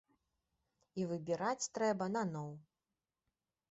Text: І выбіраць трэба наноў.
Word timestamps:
І 1.03 1.05
выбіраць 1.13 1.69
трэба 1.79 2.05
наноў. 2.19 2.53